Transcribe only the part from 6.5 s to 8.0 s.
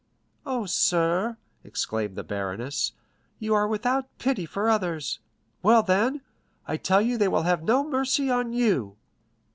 I tell you they will have no